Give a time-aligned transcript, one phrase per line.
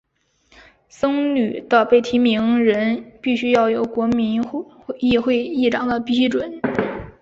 [0.89, 4.33] 僧侣的被提名人必须要有国民
[4.99, 6.59] 议会议长的批准。